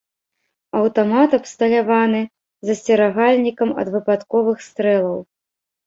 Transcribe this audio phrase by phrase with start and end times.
[0.79, 2.21] Аўтамат абсталяваны
[2.71, 5.17] засцерагальнікам ад выпадковых стрэлаў.